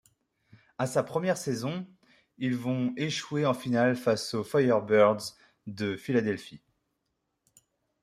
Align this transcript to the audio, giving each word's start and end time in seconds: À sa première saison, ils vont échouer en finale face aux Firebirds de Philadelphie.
À 0.79 0.87
sa 0.87 1.03
première 1.03 1.37
saison, 1.37 1.85
ils 2.39 2.55
vont 2.55 2.91
échouer 2.97 3.45
en 3.45 3.53
finale 3.53 3.95
face 3.95 4.33
aux 4.33 4.43
Firebirds 4.43 5.35
de 5.67 5.95
Philadelphie. 5.95 6.63